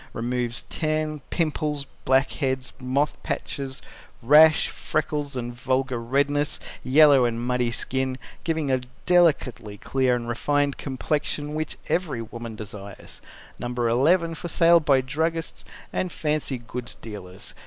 Removes 0.13 0.65
Tan, 0.67 1.19
Pimples, 1.29 1.85
Blackheads, 2.05 2.73
Moth 2.79 3.21
Patches, 3.21 3.83
Rash, 4.23 4.67
Freckles 4.67 5.35
and 5.35 5.53
Vulgar 5.53 6.01
Redness, 6.01 6.59
Yellow 6.83 7.25
and 7.25 7.39
Muddy 7.39 7.69
Skin, 7.69 8.17
giving 8.43 8.71
a 8.71 8.81
delicately 9.05 9.77
clear 9.77 10.15
and 10.15 10.27
refined 10.27 10.77
complexion 10.77 11.53
which 11.53 11.77
every 11.87 12.23
woman 12.23 12.55
desires. 12.55 13.21
No. 13.59 13.67
11. 13.67 14.33
For 14.33 14.47
sale 14.47 14.79
by 14.79 15.01
Druggists 15.01 15.63
and 15.93 16.11
Fancy 16.11 16.57
Goods 16.57 16.95
Dealers. 16.95 17.53